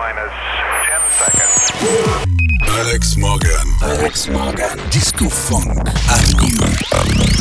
minus 0.00 0.32
10 0.88 1.00
seconds. 1.20 1.56
Alex 2.80 3.16
Morgan. 3.18 3.66
Alex 3.82 4.28
Morgan. 4.28 4.78
Disco 4.90 5.28
Funk 5.28 5.68
Avenue. 6.08 6.56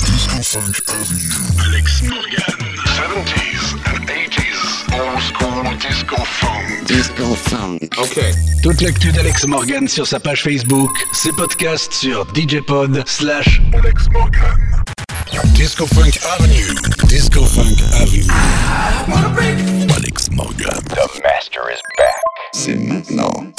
Disco 0.03 0.39
Funk 0.43 0.75
Avenue. 0.91 1.39
Alex 1.65 2.03
Morgan. 2.03 2.59
70s 2.99 3.63
and 3.91 4.03
80s. 4.09 4.59
Old 4.99 5.21
school 5.29 5.63
disco 5.79 6.17
funk. 6.17 6.85
Disco 6.85 7.33
Funk. 7.47 7.97
Ok. 7.97 8.19
Toute 8.61 8.81
l'actu 8.81 9.13
d'Alex 9.13 9.47
Morgan 9.47 9.87
sur 9.87 10.05
sa 10.05 10.19
page 10.19 10.43
Facebook, 10.43 10.91
ses 11.13 11.31
podcasts 11.31 11.93
sur 11.93 12.27
djpod 12.33 13.03
slash 13.07 13.61
Alex 13.73 14.09
Morgan. 14.11 14.59
Disco 15.53 15.85
Funk 15.85 16.17
Avenue. 16.23 16.73
Disco 17.07 17.43
Funk 17.45 17.79
Avenue. 17.93 18.25
Alex 19.91 20.31
Morgan. 20.31 20.83
The 20.89 21.21
master 21.23 21.69
is 21.69 21.79
back. 21.97 22.21
C'est 22.53 22.75
maintenant. 22.75 23.53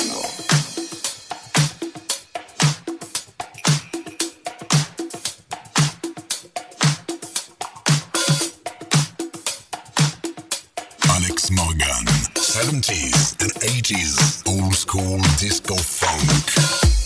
Alex 11.09 11.51
Morgan. 11.53 12.05
70s 12.35 13.41
and 13.43 13.53
80s. 13.63 14.43
Old 14.49 14.75
school 14.75 15.19
disco 15.39 15.77
funk. 15.77 17.00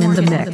Morgan 0.00 0.24
in 0.24 0.30
the 0.30 0.44
mix. 0.46 0.53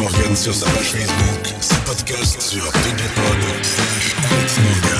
Morgan 0.00 0.34
sur 0.34 0.54
sa 0.54 0.64
page 0.70 0.92
Facebook, 0.92 1.54
ses 1.60 1.76
podcasts 1.84 2.40
sur 2.40 2.62
DJpod, 2.62 3.36
Alex 4.30 4.58
Morgan. 4.60 4.99